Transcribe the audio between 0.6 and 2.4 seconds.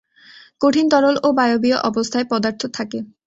কঠিন, তরল ও বায়বীয় অবস্থায়